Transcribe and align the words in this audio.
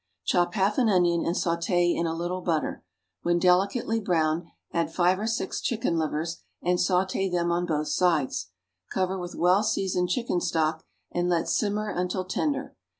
= 0.15 0.23
Chop 0.25 0.55
half 0.55 0.79
an 0.79 0.89
onion 0.89 1.23
and 1.23 1.35
sauté 1.35 1.95
in 1.95 2.07
a 2.07 2.15
little 2.15 2.41
butter; 2.41 2.83
when 3.21 3.37
delicately 3.37 3.99
browned, 3.99 4.45
add 4.73 4.91
five 4.91 5.19
or 5.19 5.27
six 5.27 5.61
chicken 5.61 5.95
livers 5.95 6.39
and 6.59 6.79
sauté 6.79 7.31
them 7.31 7.51
on 7.51 7.67
both 7.67 7.89
sides. 7.89 8.47
Cover 8.89 9.19
with 9.19 9.35
well 9.35 9.61
seasoned 9.61 10.09
chicken 10.09 10.41
stock 10.41 10.83
and 11.11 11.29
let 11.29 11.47
simmer 11.47 11.87
until 11.91 12.25
tender. 12.25 12.75